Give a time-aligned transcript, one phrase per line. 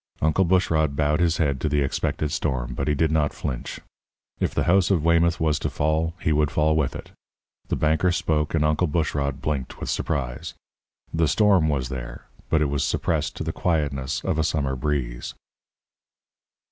[0.19, 3.79] Uncle Bushrod bowed his head to the expected storm, but he did not flinch.
[4.39, 7.11] If the house of Weymouth was to fall, he would fall with it.
[7.67, 10.55] The banker spoke, and Uncle Bushrod blinked with surprise.
[11.13, 15.35] The storm was there, but it was suppressed to the quietness of a summer breeze.